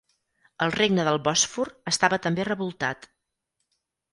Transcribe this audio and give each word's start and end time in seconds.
El 0.65 0.71
regne 0.75 1.03
del 1.09 1.19
Bòsfor 1.27 1.71
estava 1.91 2.19
també 2.25 2.47
revoltat. 2.51 3.07